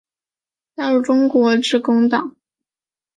[0.75, 2.35] 加入中国致公党。